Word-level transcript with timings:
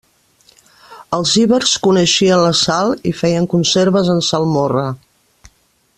Els 1.17 1.33
ibers 1.41 1.75
coneixien 1.89 2.41
la 2.45 2.55
sal 2.63 2.97
i 3.13 3.13
feien 3.21 3.49
conserves 3.55 4.13
en 4.15 4.27
salmorra. 4.33 4.91